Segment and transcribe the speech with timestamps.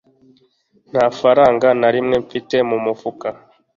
[0.91, 3.27] nta faranga na rimwe mfite mu mufuka